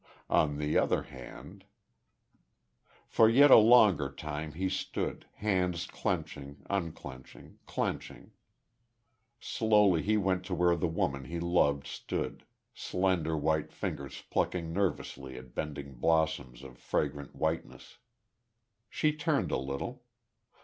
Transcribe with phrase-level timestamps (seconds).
[0.31, 1.65] On the other hand
[3.05, 8.31] For yet a longer time, he stood, hands clenching, unclenching, clenching....
[9.39, 15.37] Slowly he went to where the woman he loved stood, slender white fingers plucking nervously
[15.37, 17.99] at bending blossoms of fragrant whiteness.
[18.89, 20.01] She turned, a little.